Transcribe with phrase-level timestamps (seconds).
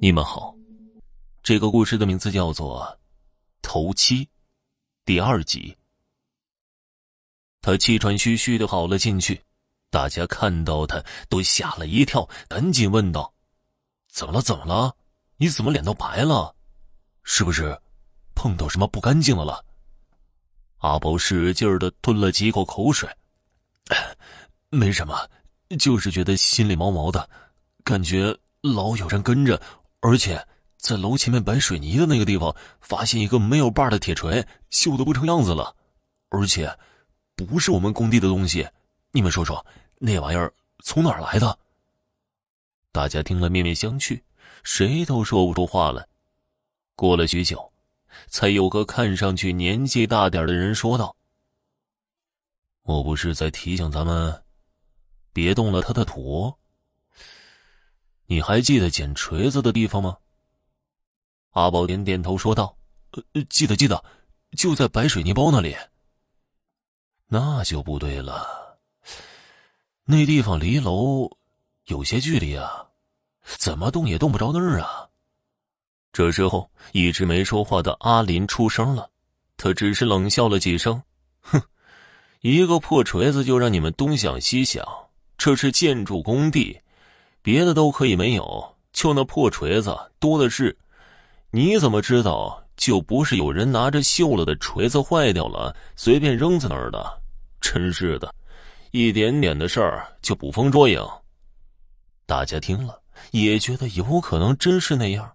[0.00, 0.54] 你们好，
[1.42, 2.82] 这个故事的名字叫做
[3.62, 4.24] 《头七》
[5.04, 5.76] 第二集。
[7.60, 9.42] 他气喘吁吁的跑了进去，
[9.90, 13.34] 大家看到他都吓了一跳，赶紧问道
[14.08, 14.40] ：“怎么了？
[14.40, 14.94] 怎么了？
[15.36, 16.54] 你怎么脸都白了？
[17.24, 17.76] 是不是
[18.36, 19.64] 碰到什么不干净的了？”
[20.78, 23.08] 阿宝使劲的吞了几口口水
[24.70, 25.28] ：“没什么，
[25.76, 27.28] 就是觉得心里毛毛的，
[27.82, 29.60] 感觉老有人跟着。”
[30.00, 30.46] 而且，
[30.76, 35.74] 在楼前面摆水泥的那个地方，发现一个没有把的铁锤，锈得不成样子了。
[36.28, 36.78] 而且，
[37.34, 38.68] 不是我们工地的东西。
[39.10, 39.64] 你们说说，
[39.98, 40.52] 那玩意儿
[40.84, 41.58] 从哪儿来的？
[42.92, 44.20] 大家听了面面相觑，
[44.62, 46.06] 谁都说不出话来。
[46.94, 47.72] 过了许久，
[48.28, 51.16] 才有个看上去年纪大点的人说道
[52.82, 54.44] ：“我不是在提醒咱们，
[55.32, 56.54] 别动了他的土。”
[58.30, 60.18] 你还记得捡锤子的地方吗？
[61.52, 62.76] 阿宝点点头说道
[63.32, 64.04] ：“呃，记得记得，
[64.54, 65.74] 就在白水泥包那里。”
[67.26, 68.78] 那就不对了，
[70.04, 71.30] 那地方离楼
[71.86, 72.88] 有些距离啊，
[73.42, 75.08] 怎么动也动不着那儿啊。
[76.12, 79.10] 这时候，一直没说话的阿林出声了，
[79.56, 81.02] 他只是冷笑了几声
[81.40, 81.62] ：“哼，
[82.42, 84.86] 一个破锤子就让你们东想西想，
[85.38, 86.78] 这是建筑工地。”
[87.42, 90.76] 别的都可以没有，就那破锤子多的是。
[91.50, 97.22] 你怎么知道就不是有人拿着锈了的锤子坏掉了，随便扔在那儿的？
[97.60, 98.34] 真是的，
[98.90, 101.02] 一点点的事儿就捕风捉影。
[102.26, 105.32] 大家听了也觉得有可能真是那样，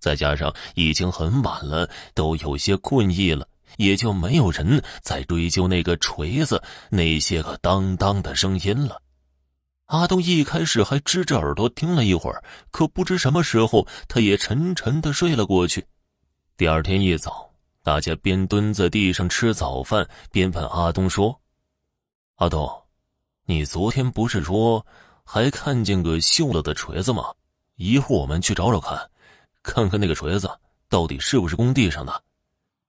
[0.00, 9.00] 再加上已经很晚了，都有些困意了，也就没有人再追究那个锤子那些个当当的声音了。
[9.92, 15.84] 阿东一开始还支着耳朵听了一会儿，可不知什么时候，他也沉沉的睡了过去。
[16.56, 17.50] 第二天一早，
[17.82, 21.38] 大家边蹲在地上吃早饭，边问阿东说
[22.36, 22.66] ：“阿东，
[23.44, 24.86] 你昨天不是说
[25.24, 27.24] 还看见个锈了的锤子吗？
[27.76, 28.98] 一会儿我们去找找看，
[29.62, 30.50] 看看那个锤子
[30.88, 32.22] 到底是不是工地上的。”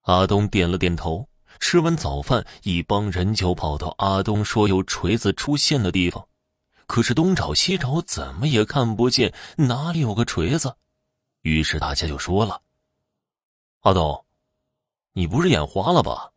[0.04, 1.28] 阿东点了点头。
[1.60, 6.26] 吃完早饭，一帮人就跑到阿东说有锤子出现的地方。
[6.94, 10.78] 可是东找西找，怎么也看不见哪里有个锤子。
[11.42, 12.62] 于是大家就说了
[13.82, 14.24] ：“阿东，
[15.14, 16.30] 你不是眼花了吧？”“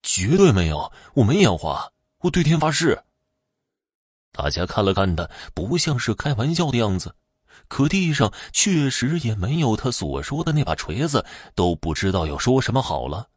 [0.00, 3.02] 绝对没有，我没眼花，我对天发誓。”
[4.30, 7.16] 大家看了看他，不像是开玩笑的样子。
[7.66, 11.26] 可地上确实也没有他所说的那把锤子，
[11.56, 13.28] 都不知道要说什么好了。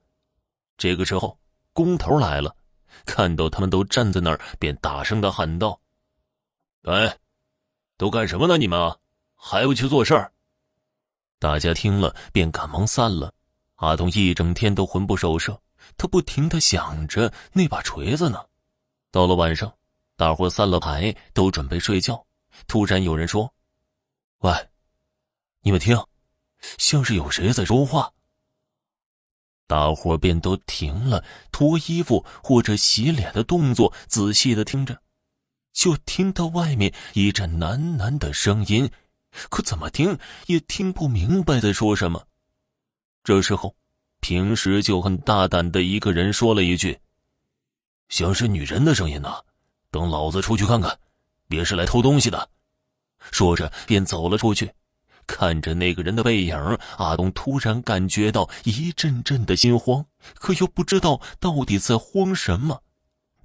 [0.78, 1.40] 这个时候，
[1.74, 2.56] 工头来了，
[3.08, 5.82] 看到他们都站在那儿，便大声的喊道。
[6.84, 7.18] 哎，
[7.98, 8.58] 都干什么呢？
[8.58, 8.98] 你们啊
[9.36, 10.32] 还不去做事儿？
[11.40, 13.34] 大家听了便赶忙散了。
[13.76, 15.62] 阿东一整天都魂不守舍，
[15.98, 18.44] 他不停的想着那把锤子呢。
[19.12, 19.72] 到了晚上，
[20.16, 22.26] 大伙散了牌，都准备睡觉。
[22.68, 23.54] 突然有人说
[24.40, 24.52] ：“喂，
[25.62, 25.96] 你们听，
[26.80, 28.12] 像是有谁在说话。”
[29.68, 35.00] 大伙便都停了脱衣服或者洗脸的动作，仔细的听着。
[35.78, 38.90] 就听到外面一阵喃喃的声音，
[39.48, 40.18] 可怎么听
[40.48, 42.26] 也听不明白在说什么。
[43.24, 43.76] 这时候，
[44.20, 46.98] 平时就很大胆的一个人说了一句
[48.10, 49.32] ：“像是女人的声音呢，
[49.92, 50.98] 等老子出去看看，
[51.48, 52.50] 别是来偷东西的。”
[53.32, 54.74] 说着便走了出去。
[55.28, 56.58] 看着那个人的背影，
[56.98, 62.82] 阿东突然感觉到一阵阵的心慌，可又不知道到底在慌什么。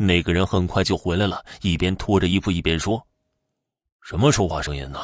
[0.04, 3.06] 那个人很快就回来了，一边脱着衣服一边说
[4.02, 4.98] ：“什么说话声音呢？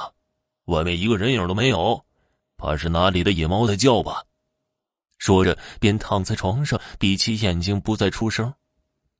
[0.64, 2.04] 外面一个人影都没有，
[2.56, 4.25] 怕是哪里的野猫在叫吧？”
[5.19, 8.53] 说着便躺在床上，闭起眼睛不再出声。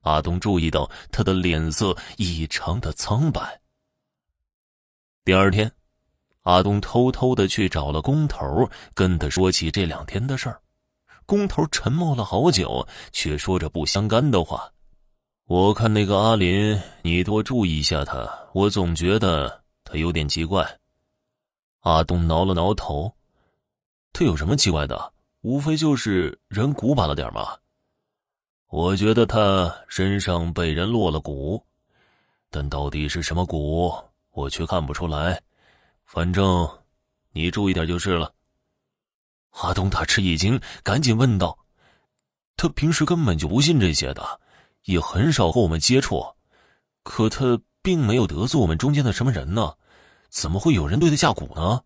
[0.01, 3.59] 阿东注意到他的脸色异常的苍白。
[5.25, 5.71] 第二天，
[6.43, 10.61] 阿东偷偷的去找了工头，跟他说起这两天的事儿。
[11.25, 14.71] 工头沉默了好久，却说着不相干的话。
[15.49, 18.29] 我看那个阿林，你多注意一下他。
[18.53, 20.79] 我总觉得他有点奇怪。
[21.79, 23.11] 阿东挠了挠头，
[24.13, 25.11] 他有什么奇怪的？
[25.41, 27.57] 无非就是人古板了点嘛。
[28.67, 31.59] 我觉得他身上被人落了蛊，
[32.51, 35.41] 但到底是什么蛊，我却看不出来。
[36.05, 36.69] 反正
[37.31, 38.31] 你注意点就是了。
[39.49, 41.57] 阿东大吃一惊，赶紧问道
[42.55, 44.39] ：“他平时根本就不信这些的。”
[44.89, 46.25] 也很少和我们接触，
[47.03, 49.75] 可他并没有得罪我们中间的什么人呢，
[50.29, 51.79] 怎么会有人对他下蛊呢？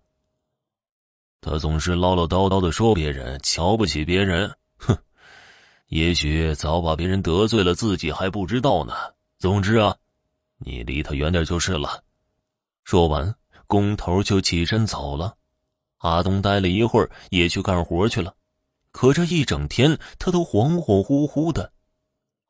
[1.41, 4.97] 他总是唠唠叨叨的说别人瞧不起别人，哼，
[5.87, 8.93] 也许早把别人得罪了，自己还不知道呢。
[9.37, 9.93] 总之啊，
[10.59, 12.01] 你离他远点就是了。
[12.85, 13.35] 说完，
[13.67, 15.35] 工头就起身走了。
[15.97, 18.33] 阿东待了一会儿，也去干活去了。
[18.91, 21.69] 可这一整天，他都恍恍惚惚的。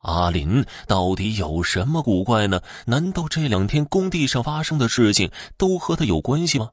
[0.04, 2.60] 阿林到底有什么古怪呢？
[2.86, 6.70] 难道这两天工地上发生的事情都和他有关系吗？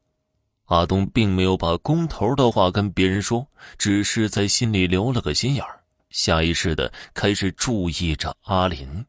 [0.65, 3.47] 阿东并没有把工头的话跟别人说，
[3.77, 5.79] 只是在心里留了个心眼儿，
[6.09, 9.05] 下意识的开始注意着阿林。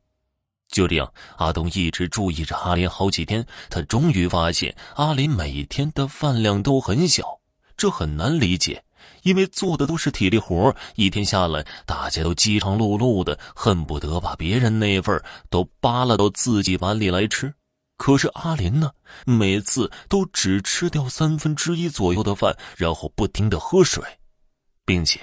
[0.68, 7.40] 就这样，阿东一直注意着阿林好几天，他终于发现阿林每天的饭量都很小，
[7.76, 8.84] 这很难理解。
[9.22, 17.52] 因为做的都是体力活，一天下来，大家都饥肠辘辘的，恨不得把别人那份都扒拉到自己碗里来吃。
[17.96, 18.90] 可是阿林呢，
[19.24, 24.02] 每次都只吃掉三分之一左右的饭，然后不停的喝水，
[24.84, 25.20] 并且，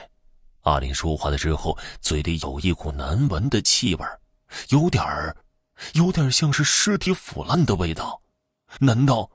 [0.61, 4.05] 阿林说话的时候，嘴里有一股难闻的气味，
[4.69, 5.35] 有点儿，
[5.93, 8.21] 有点像是尸体腐烂的味道。
[8.79, 9.29] 难道？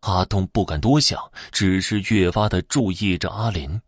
[0.00, 3.80] 阿东不敢多想，只是越发的注意着阿林。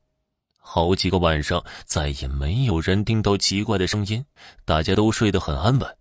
[0.72, 4.25] 好几个晚上，再也没有人听到奇怪的声音，
[4.64, 5.96] 大家都睡得很安稳。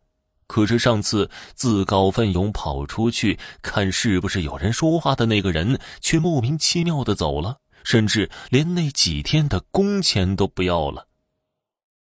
[0.46, 11.08] 可是上次自告奋勇跑出去看是不是有人说话的那个人，却莫名其妙的走了，甚至连那几天的工钱都不要了。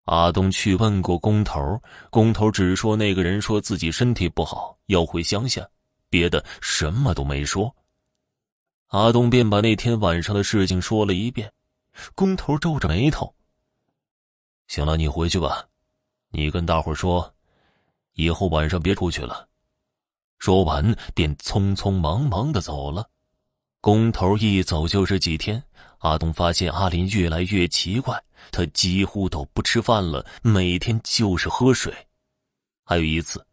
[0.05, 5.67] 阿东去问过工头，工头只说那个人说自己身体不好，要回乡下，
[6.09, 7.75] 别的什么都没说。
[8.91, 11.53] 阿东便把那天晚上的事情说了一遍。
[12.15, 13.35] 工头皱着眉头。
[14.69, 15.67] 行了，你回去吧，
[16.31, 17.35] 你跟大伙说，
[18.15, 19.49] 以后晚上别出去了。
[20.39, 23.09] 说完，便匆匆忙忙的走了。
[23.81, 25.63] 工头一走就是几天，
[25.99, 31.95] 阿东发现阿林越来越奇怪，他几乎都不吃饭了，每天就是喝水。
[32.85, 33.45] 还有一次。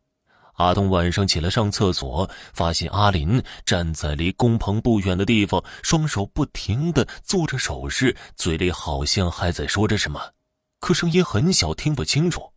[0.60, 10.20] 阿东晚上起来上厕所，发现阿林站在离工棚不远的地方，双手不停的做着手势，嘴里好像还在说着什么，
[10.82, 12.52] 可声音很小，听不清楚。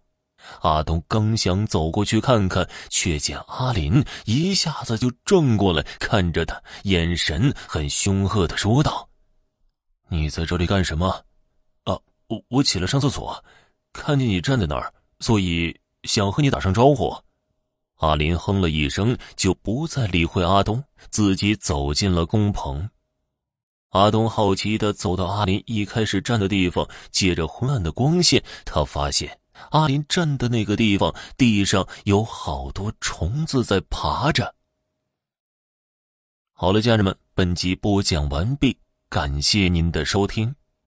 [0.63, 9.09] 阿东刚想走过去看看，却见阿林一下子就转过来看着他，眼神很凶恶的说道
[10.11, 11.07] ：“你在这里干什么？
[11.85, 11.97] 啊，
[12.27, 13.45] 我我起来上厕所，
[13.93, 17.17] 看见你站在那儿，所以想和你打声招呼。”
[18.03, 22.91] 阿林哼了一声，就不再理会阿东，自己走进了工棚。
[23.91, 29.39] 阿东好奇的走到阿林一开始站的地方，借着昏暗的光线，他发现
[29.71, 34.53] 阿林站的那个地方地上有好多虫子在爬着。
[36.53, 38.77] 好了，家人们，本集播讲完毕，
[39.09, 40.53] 感谢您的收听。